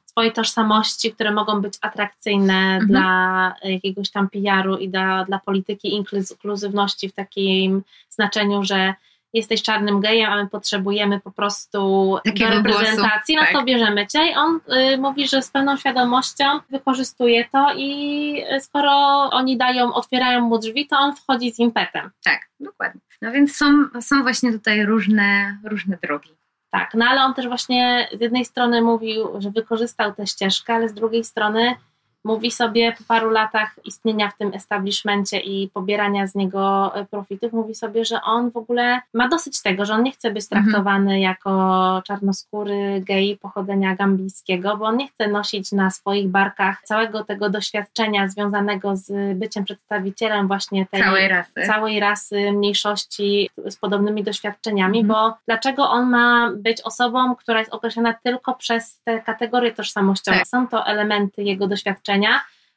[0.06, 2.88] swojej tożsamości, które mogą być atrakcyjne Mhm.
[2.88, 8.94] dla jakiegoś tam PR-u i dla, dla polityki inkluz- inkluzywności w takim znaczeniu, że
[9.34, 13.66] jesteś czarnym gejem, a my potrzebujemy po prostu Takiego reprezentacji, głosu, no to tak.
[13.66, 14.60] bierzemy cię i on
[14.94, 18.92] y, mówi, że z pełną świadomością wykorzystuje to i y, skoro
[19.32, 22.12] oni dają, otwierają mu drzwi, to on wchodzi z impetem.
[22.24, 23.02] Tak, dokładnie.
[23.22, 23.66] No więc są,
[24.02, 26.30] są właśnie tutaj różne, różne drogi.
[26.72, 30.90] Tak, no ale on też właśnie z jednej strony mówił, że wykorzystał tę ścieżkę, ale
[30.90, 31.76] z drugiej strony
[32.24, 37.54] mówi sobie po paru latach istnienia w tym establishmencie i pobierania z niego e, profitów,
[37.54, 40.64] mówi sobie, że on w ogóle ma dosyć tego, że on nie chce być Mhm.
[40.66, 47.24] traktowany jako czarnoskóry gej pochodzenia gambijskiego, bo on nie chce nosić na swoich barkach całego
[47.24, 51.52] tego doświadczenia związanego z byciem przedstawicielem właśnie tej Całej rasy.
[51.68, 55.08] całej rasy mniejszości z podobnymi doświadczeniami, Mhm.
[55.08, 60.38] bo dlaczego on ma być osobą, która jest określona tylko przez te kategorie tożsamościowe?
[60.38, 60.48] Tak.
[60.48, 62.07] Są to elementy jego doświadczenia,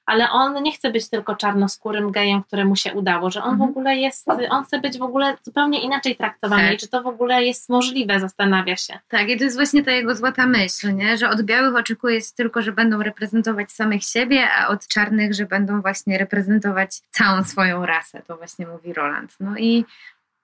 [0.06, 3.70] ale on nie chce być tylko czarnoskórym gejem, któremu się udało, że on w Mhm.
[3.70, 6.72] ogóle jest, on chce być w ogóle zupełnie inaczej traktowany Tak.
[6.74, 8.98] i czy to w ogóle jest możliwe, zastanawia się.
[9.08, 11.16] Tak, i to jest właśnie ta jego złota myśl, nie?
[11.16, 15.46] że od białych oczekuje się tylko, że będą reprezentować samych siebie, a od czarnych, że
[15.46, 18.22] będą właśnie reprezentować całą swoją rasę.
[18.26, 19.36] To właśnie mówi Roland.
[19.40, 19.84] No i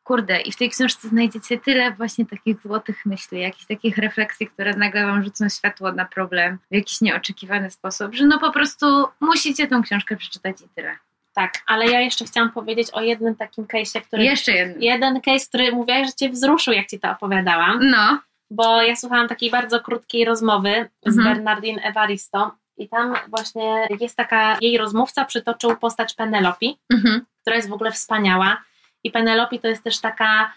[0.07, 4.77] kurde, i w tej książce znajdziecie tyle właśnie takich złotych myśli, jakichś takich refleksji, które
[4.77, 8.87] nagle wam rzucą światło na problem w jakiś nieoczekiwany sposób, że no po prostu
[9.21, 10.97] musicie tą książkę przeczytać i tyle.
[11.35, 14.25] Tak, ale ja jeszcze chciałam powiedzieć o jednym takim case'ie, który...
[14.25, 14.77] Jeszcze jedno.
[14.81, 17.91] Jeden case, który mówiłaś, że cię wzruszył, jak ci to opowiadałam.
[17.91, 21.35] No, bo ja słuchałam takiej bardzo krótkiej rozmowy z Mhm.
[21.35, 27.25] Bernardine Evaristo i tam właśnie jest taka, jej rozmówca przytoczył postać Penelope, mhm.
[27.41, 28.63] która jest w ogóle wspaniała
[29.07, 30.53] i Penelope to jest też taka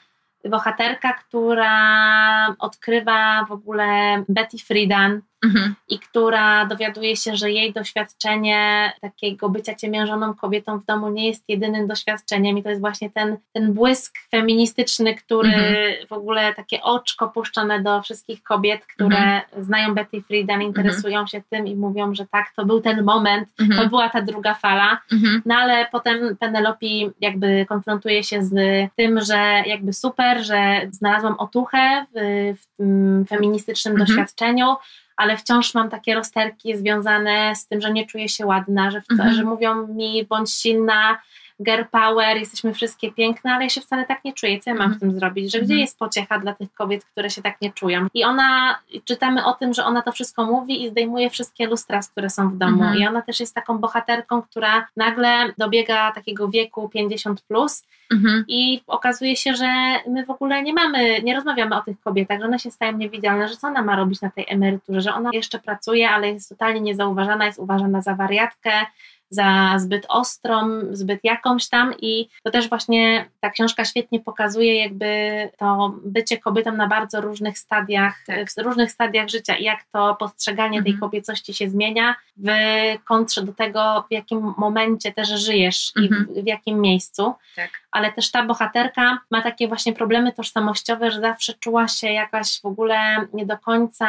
[0.50, 5.76] bohaterka, która odkrywa w ogóle Betty Friedan Mhm.
[5.90, 11.44] i która dowiaduje się, że jej doświadczenie takiego bycia ciemiężoną kobietą w domu nie jest
[11.48, 16.08] jedynym doświadczeniem i to jest właśnie ten, ten błysk feministyczny, który Mhm.
[16.08, 19.42] w ogóle takie oczko puszczone do wszystkich kobiet, które Mhm.
[19.64, 23.64] znają Betty Friedan, interesują się tym i mówią, że tak, to był ten moment, to
[23.64, 23.90] Mhm.
[23.90, 25.00] była ta druga fala.
[25.12, 25.42] Mhm.
[25.46, 26.86] No ale potem Penelope
[27.22, 28.54] jakby konfrontuje się z
[28.96, 34.08] tym, że jakby super, że znalazłam otuchę w, w tym feministycznym Mhm.
[34.08, 34.76] doświadczeniu,
[35.20, 39.34] ale wciąż mam takie rozterki związane z tym, że nie czuję się ładna, że, Mhm.
[39.34, 41.20] że mówią mi bądź silna,
[41.64, 44.60] girl power, jesteśmy wszystkie piękne, ale ja się wcale tak nie czuję.
[44.60, 44.98] Co ja mam Mhm.
[44.98, 45.52] w tym zrobić?
[45.52, 45.66] Że Mhm.
[45.66, 48.08] gdzie jest pociecha dla tych kobiet, które się tak nie czują?
[48.14, 52.30] I ona, czytamy o tym, że ona to wszystko mówi i zdejmuje wszystkie lustra, które
[52.30, 52.84] są w domu.
[52.84, 52.98] Mhm.
[53.00, 58.46] I ona też jest taką bohaterką, która nagle dobiega takiego wieku 50 plus Mhm.
[58.48, 59.68] i okazuje się, że
[60.08, 63.48] my w ogóle nie mamy, nie rozmawiamy o tych kobietach, że one się stają niewidzialne,
[63.48, 66.82] że co ona ma robić na tej emeryturze, że ona jeszcze pracuje, ale jest totalnie
[66.82, 68.72] niezauważana, jest uważana za wariatkę,
[69.30, 75.50] za zbyt ostrą, zbyt jakąś tam i to też właśnie ta książka świetnie pokazuje jakby
[75.58, 78.16] to bycie kobietą na bardzo różnych stadiach,
[78.58, 81.00] w różnych stadiach życia i jak to postrzeganie tej Mhm.
[81.00, 82.48] kobiecości się zmienia w
[83.06, 86.28] kontrze do tego, w jakim momencie też żyjesz Mhm.
[86.36, 87.70] i w, w jakim miejscu Tak.
[87.92, 92.66] ale też ta bohaterka ma takie właśnie problemy tożsamościowe, że zawsze czuła się jakaś w
[92.66, 92.98] ogóle
[93.34, 94.08] nie do końca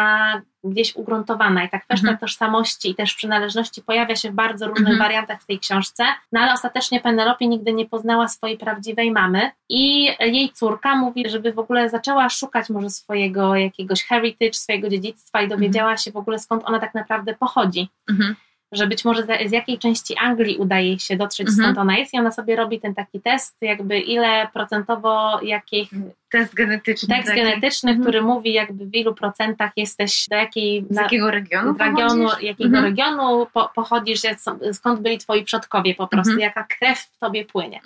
[0.64, 2.18] gdzieś ugruntowana i ta kwestia Mhm.
[2.18, 4.99] tożsamości i też przynależności pojawia się w bardzo różnych Mhm.
[4.99, 10.05] wariantach w tej książce, no ale ostatecznie Penelope nigdy nie poznała swojej prawdziwej mamy i
[10.20, 15.49] jej córka mówi, żeby w ogóle zaczęła szukać może swojego jakiegoś heritage, swojego dziedzictwa i
[15.49, 18.37] dowiedziała się w ogóle skąd ona tak naprawdę pochodzi Mhm.
[18.72, 21.56] Że być może z, jakiej części Anglii udaje się dotrzeć, Mhm.
[21.64, 25.90] skąd ona jest i ona sobie robi ten taki test, jakby ile procentowo, jakich
[26.30, 27.09] Test genetyczny.
[27.16, 27.40] tekst taki.
[27.40, 28.04] genetyczny, Mhm.
[28.04, 31.74] który mówi jakby w ilu procentach jesteś, do jakiej Z jakiego regionu?
[31.78, 32.42] regionu, pochodzisz?
[32.48, 32.85] jakiego Mhm.
[32.85, 34.20] regionu po, pochodzisz,
[34.72, 36.40] skąd byli twoi przodkowie po prostu, Mhm.
[36.48, 37.80] jaka krew w tobie płynie.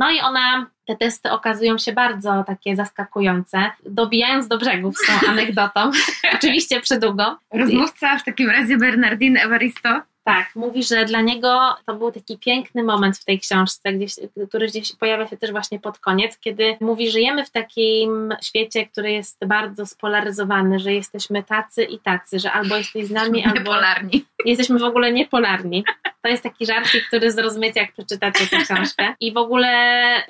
[0.00, 5.12] No i ona, te testy okazują się bardzo takie zaskakujące, dobijając do brzegów z tą
[5.30, 5.90] anegdotą,
[6.36, 7.38] oczywiście przydługo.
[7.52, 10.02] Rozmówca w takim razie Bernardine Evaristo.
[10.30, 14.14] Tak, mówi, że dla niego to był taki piękny moment w tej książce, gdzieś,
[14.48, 19.12] który gdzieś pojawia się też właśnie pod koniec, kiedy mówi, żyjemy w takim świecie, który
[19.12, 24.24] jest bardzo spolaryzowany, że jesteśmy tacy i tacy, że albo jesteś z nami, albo Niepolarni.
[24.44, 25.84] jesteśmy w ogóle niepolarni.
[26.22, 29.14] To jest taki żarcik, który zrozumiecie, jak przeczytacie tę książkę.
[29.20, 29.68] I w ogóle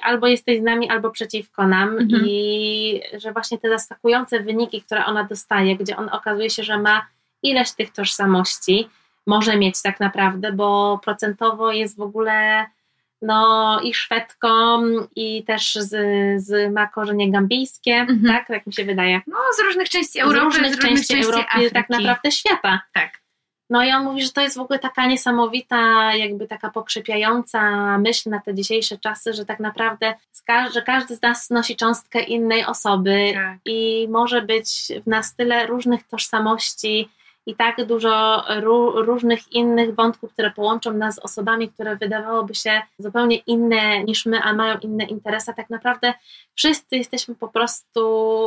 [0.03, 1.89] albo jesteś z nami, albo przeciwko nam.
[1.99, 2.23] Mhm.
[2.27, 7.07] I że właśnie te zaskakujące wyniki, które ona dostaje, gdzie on okazuje się, że ma
[7.43, 8.89] ileś tych tożsamości,
[9.27, 12.67] może mieć tak naprawdę, bo procentowo jest w ogóle
[13.23, 14.83] no i Szwedką
[15.17, 15.91] i też z,
[16.43, 18.23] z ma korzenie gambijskie, Mhm.
[18.27, 18.47] tak?
[18.49, 19.21] Tak mi się wydaje.
[19.27, 21.75] No, z różnych części Europy, z różnych części Europy, Afryki.
[21.75, 22.81] tak naprawdę świata.
[22.95, 23.21] Tak.
[23.71, 27.61] No i on mówi, że to jest w ogóle taka niesamowita, jakby taka pokrzepiająca
[27.99, 30.43] myśl na te dzisiejsze czasy, że tak naprawdę z
[30.75, 33.59] że każdy z nas nosi cząstkę innej osoby Tak.
[33.65, 37.09] i może być w nas tyle różnych tożsamości
[37.47, 42.83] i tak dużo ró- różnych innych wątków, które połączą nas z osobami, które wydawałoby się
[42.99, 45.53] zupełnie inne niż my, a mają inne interesy.
[45.57, 46.15] Tak naprawdę
[46.55, 48.01] wszyscy jesteśmy po prostu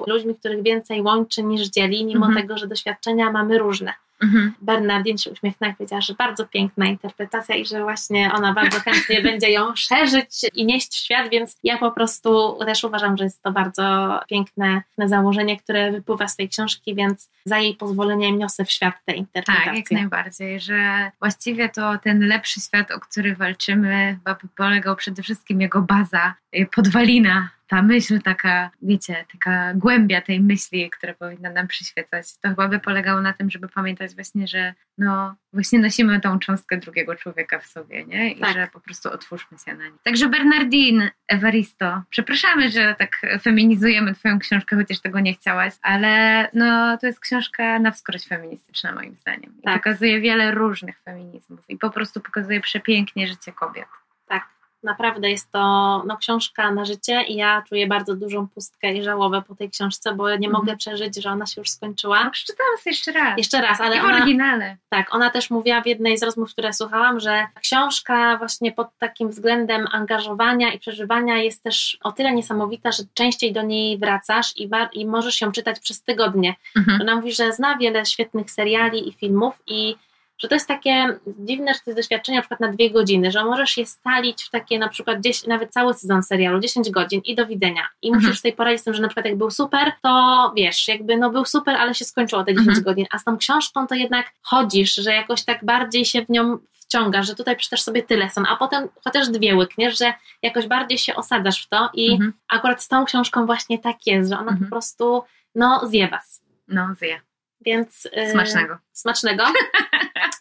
[0.07, 2.41] ludźmi, których więcej łączy niż dzieli, mimo Mhm.
[2.41, 3.93] tego, że doświadczenia mamy różne.
[4.23, 4.53] Mhm.
[4.61, 9.21] Bernardine się uśmiechnęła i powiedziała, że bardzo piękna interpretacja i że właśnie ona bardzo chętnie
[9.31, 13.43] będzie ją szerzyć i nieść w świat, więc ja po prostu też uważam, że jest
[13.43, 18.71] to bardzo piękne założenie, które wypływa z tej książki, więc za jej pozwoleniem niosę w
[18.71, 19.65] świat tę interpretację.
[19.65, 25.23] Tak, jak najbardziej, że właściwie to ten lepszy świat, o który walczymy, chyba polegał przede
[25.23, 31.49] wszystkim jego baza, y, podwalina ta myśl taka, wiecie, taka głębia tej myśli, która powinna
[31.49, 36.19] nam przyświecać, to chyba by polegało na tym, żeby pamiętać właśnie, że no właśnie nosimy
[36.19, 38.31] tą cząstkę drugiego człowieka w sobie, nie?
[38.31, 38.53] I tak.
[38.53, 39.97] że po prostu otwórzmy się na nie.
[40.03, 46.97] Także Bernardine, Evaristo, przepraszamy, że tak feminizujemy twoją książkę, chociaż tego nie chciałaś, ale no
[46.97, 49.53] to jest książka na wskroś feministyczna moim zdaniem.
[49.59, 49.73] I tak.
[49.73, 53.87] pokazuje wiele różnych feminizmów i po prostu pokazuje przepięknie życie kobiet.
[54.27, 54.47] Tak.
[54.83, 55.59] Naprawdę jest to
[56.07, 60.15] no, książka na życie i ja czuję bardzo dużą pustkę i żałobę po tej książce,
[60.15, 60.77] bo nie mogę mhm.
[60.77, 62.23] przeżyć, że ona się już skończyła.
[62.23, 63.37] No, przeczytałam sobie jeszcze raz.
[63.37, 64.77] Jeszcze raz, ale I w ona, oryginale.
[64.89, 69.29] Tak, ona też mówiła w jednej z rozmów, które słuchałam, że książka właśnie pod takim
[69.29, 74.69] względem angażowania i przeżywania jest też o tyle niesamowita, że częściej do niej wracasz i,
[74.93, 76.55] i możesz ją czytać przez tygodnie.
[76.77, 77.01] Mhm.
[77.01, 79.95] Ona mówi, że zna wiele świetnych seriali i filmów i
[80.43, 83.45] że to jest takie dziwne, że to jest doświadczenie na przykład na dwie godziny, że
[83.45, 87.35] możesz je stalić w takie na przykład gdzieś, nawet cały sezon serialu, 10 godzin i
[87.35, 87.81] do widzenia.
[88.01, 88.25] I mhm.
[88.25, 91.29] musisz sobie poradzić z tym, że na przykład jak był super, to wiesz, jakby no
[91.29, 92.83] był super, ale się skończyło te 10 mhm.
[92.83, 96.57] godzin, a z tą książką to jednak chodzisz, że jakoś tak bardziej się w nią
[96.71, 100.97] wciągasz, że tutaj przeczytasz sobie tyle son, a potem chociaż dwie łykniesz, że jakoś bardziej
[100.97, 102.33] się osadzasz w to i mhm.
[102.47, 105.23] akurat z tą książką właśnie tak jest, że ona po prostu
[105.55, 106.41] no zje was.
[106.67, 107.21] No zje.
[107.61, 108.77] Więc, yy, smacznego.
[108.91, 109.43] Smacznego.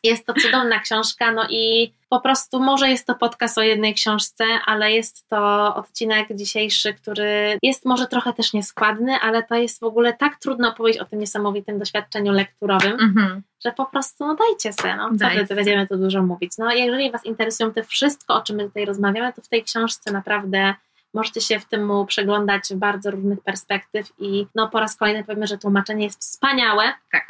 [0.04, 4.44] Jest to cudowna książka, no i po prostu może jest to podcast o jednej książce,
[4.66, 9.84] ale jest to odcinek dzisiejszy, który jest może trochę też nieskładny, ale to jest w
[9.84, 13.40] ogóle tak trudno opowiedzieć o tym niesamowitym doświadczeniu lekturowym, mm-hmm.
[13.64, 15.46] że po prostu no dajcie se, no dajcie.
[15.46, 16.52] co będziemy tu dużo mówić.
[16.58, 20.12] No jeżeli Was interesują te wszystko, o czym my tutaj rozmawiamy, to w tej książce
[20.12, 20.74] naprawdę
[21.14, 25.24] Możecie się w tym mu przeglądać w bardzo różnych perspektyw i no po raz kolejny
[25.24, 26.92] powiemy, że tłumaczenie jest wspaniałe.
[27.10, 27.24] Tak.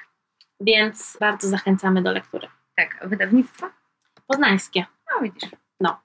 [0.60, 2.48] Więc bardzo zachęcamy do lektury.
[2.82, 3.66] Tak, wydawnictwo?
[4.26, 4.84] Poznańskie.
[5.14, 5.50] No widzisz.
[5.80, 6.00] No.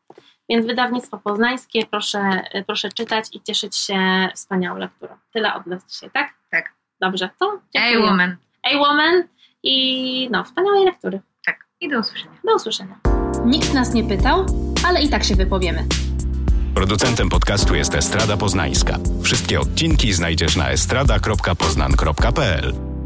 [0.50, 5.16] Więc wydawnictwo poznańskie, proszę, proszę czytać i cieszyć się wspaniałą lekturą.
[5.34, 6.34] Tyle od nas dzisiaj, tak?
[6.52, 6.74] Tak.
[7.02, 7.98] Dobrze, to dziękuję.
[7.98, 8.38] A woman.
[8.64, 9.24] A woman
[9.64, 11.22] i no, wspaniałej lektury.
[11.46, 11.68] Tak.
[11.80, 12.38] I do usłyszenia.
[12.44, 13.00] Do usłyszenia.
[13.46, 14.46] Nikt nas nie pytał,
[14.88, 15.86] ale i tak się wypowiemy.
[16.76, 18.98] Producentem podcastu jest Estrada Poznańska.
[19.24, 22.97] Wszystkie odcinki znajdziesz na estrada.poznan.pl.